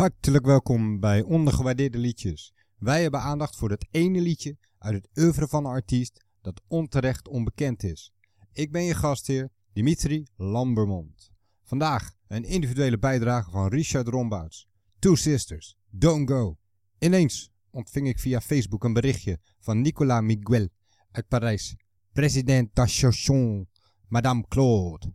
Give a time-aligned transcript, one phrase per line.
[0.00, 2.52] Hartelijk welkom bij Ondergewaardeerde Liedjes.
[2.78, 7.28] Wij hebben aandacht voor het ene liedje uit het oeuvre van een artiest dat onterecht
[7.28, 8.12] onbekend is.
[8.52, 11.30] Ik ben je gastheer, Dimitri Lambermond.
[11.64, 14.68] Vandaag een individuele bijdrage van Richard Rombouts.
[14.98, 16.56] Two Sisters, Don't Go.
[16.98, 20.68] Ineens ontving ik via Facebook een berichtje van Nicolas Miguel
[21.10, 21.76] uit Parijs.
[22.12, 23.68] President d'Association
[24.08, 25.12] Madame Claude.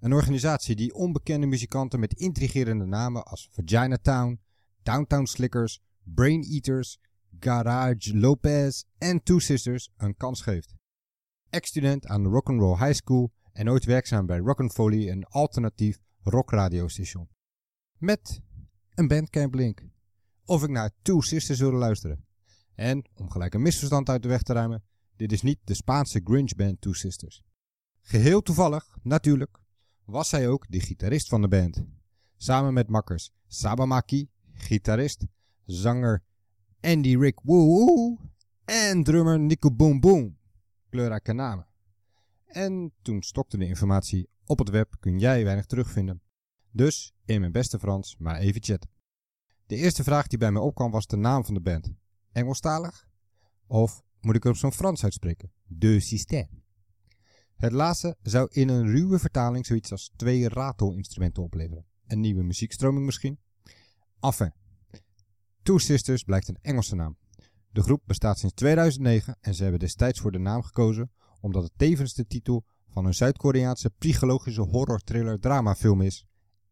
[0.00, 4.40] Een organisatie die onbekende muzikanten met intrigerende namen als Vagina Town,
[4.82, 6.98] Downtown Slickers, Brain Eaters,
[7.40, 10.74] Garage Lopez en Two Sisters een kans geeft.
[11.50, 17.28] Ex-student aan de Rock'n'Roll High School en ooit werkzaam bij Rock'n'Foley, een alternatief rockradiostation.
[17.98, 18.40] Met
[18.94, 19.82] een bandcamp link.
[20.44, 22.26] Of ik naar Two Sisters wilde luisteren.
[22.74, 24.82] En, om gelijk een misverstand uit de weg te ruimen,
[25.16, 27.42] dit is niet de Spaanse grunge band Two Sisters.
[28.00, 29.58] Geheel toevallig, natuurlijk,
[30.10, 31.84] was zij ook de gitarist van de band.
[32.36, 35.26] Samen met makkers Sabamaki, gitarist,
[35.64, 36.22] zanger
[36.80, 38.18] Andy Rick Woo
[38.64, 40.38] en drummer Nico Boom Boom.
[40.88, 41.66] Kleurrijke namen.
[42.46, 44.28] En toen stokte de informatie.
[44.44, 46.22] Op het web kun jij weinig terugvinden.
[46.70, 48.90] Dus, in mijn beste Frans, maar even chatten.
[49.66, 51.92] De eerste vraag die bij mij opkwam was de naam van de band.
[52.32, 53.08] Engelstalig?
[53.66, 55.52] Of moet ik er op zo'n Frans uitspreken?
[55.66, 56.59] De Système.
[57.60, 61.84] Het laatste zou in een ruwe vertaling zoiets als twee ratelinstrumenten opleveren.
[62.06, 63.38] Een nieuwe muziekstroming misschien?
[64.20, 64.52] Enfin.
[65.62, 67.16] Two Sisters blijkt een Engelse naam.
[67.70, 71.10] De groep bestaat sinds 2009 en ze hebben destijds voor de naam gekozen
[71.40, 76.26] omdat het tevens de titel van een Zuid-Koreaanse psychologische horror-thriller dramafilm is.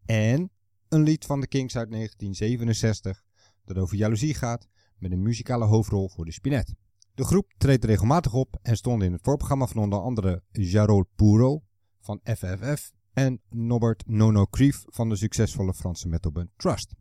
[0.05, 0.51] En
[0.89, 3.23] een lied van de Kings uit 1967
[3.65, 6.75] dat over jaloezie gaat met een muzikale hoofdrol voor de Spinet.
[7.19, 11.63] De groep treedt regelmatig op en stond in het voorprogramma van onder andere Jarol Puro
[12.01, 14.47] van FFF en Norbert Nono
[14.87, 16.95] van de succesvolle Franse metalband Trust.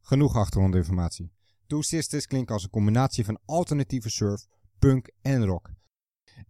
[0.00, 1.32] Genoeg achtergrondinformatie.
[1.66, 4.46] Two Sisters klinkt als een combinatie van alternatieve surf,
[4.78, 5.70] punk en rock.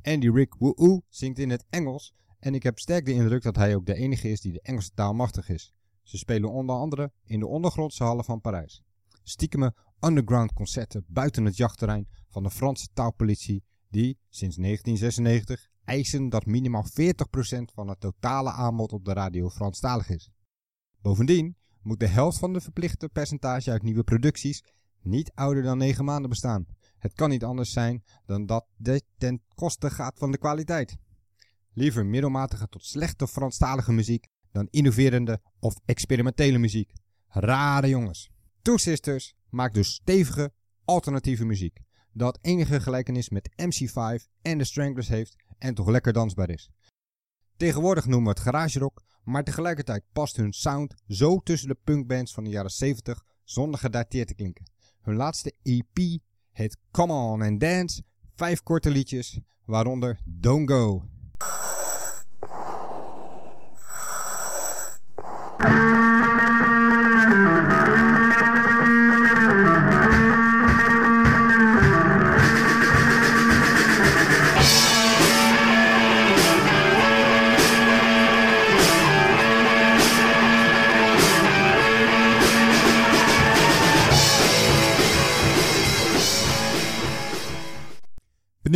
[0.02, 3.74] Andy Rick Woo zingt in het Engels en ik heb sterk de indruk dat hij
[3.74, 5.74] ook de enige is die de Engelse taal machtig is.
[6.02, 8.82] Ze spelen onder andere in de ondergrondse hallen van Parijs.
[9.22, 16.46] Stiekeme underground concerten buiten het jachtterrein van de Franse taalpolitie die sinds 1996 eisen dat
[16.46, 16.84] minimaal 40%
[17.74, 20.30] van het totale aanbod op de radio Franstalig is.
[21.00, 24.64] Bovendien moet de helft van de verplichte percentage uit nieuwe producties
[25.02, 26.66] niet ouder dan 9 maanden bestaan.
[26.98, 30.96] Het kan niet anders zijn dan dat dit ten koste gaat van de kwaliteit.
[31.72, 36.92] Liever middelmatige tot slechte Franstalige muziek dan innoverende of experimentele muziek.
[37.26, 38.30] Rare jongens.
[38.62, 40.52] Two Sisters maakt dus stevige,
[40.84, 41.84] alternatieve muziek.
[42.16, 46.70] Dat enige gelijkenis met MC5 en de Stranglers heeft en toch lekker dansbaar is.
[47.56, 52.34] Tegenwoordig noemen we het garage rock, maar tegelijkertijd past hun sound zo tussen de punkbands
[52.34, 54.70] van de jaren 70 zonder gedateerd te klinken.
[55.00, 56.20] Hun laatste EP
[56.52, 58.02] heet Come On and Dance,
[58.34, 61.08] vijf korte liedjes, waaronder Don't Go.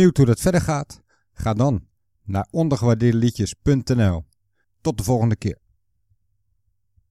[0.01, 1.01] Benieuwd hoe dat verder gaat?
[1.33, 1.87] Ga dan
[2.23, 4.25] naar ondergewaardeerdeliedjes.nl.
[4.81, 5.60] Tot de volgende keer.